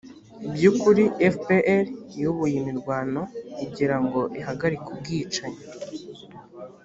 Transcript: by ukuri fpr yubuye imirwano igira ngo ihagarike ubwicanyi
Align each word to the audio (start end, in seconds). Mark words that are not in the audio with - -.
by 0.53 0.63
ukuri 0.71 1.03
fpr 1.33 1.85
yubuye 2.19 2.55
imirwano 2.61 3.21
igira 3.65 3.95
ngo 4.03 4.21
ihagarike 4.39 4.87
ubwicanyi 4.93 5.61